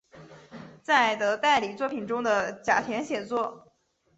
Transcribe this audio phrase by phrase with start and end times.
[0.81, 3.71] 在的代理作品中的甲田写作。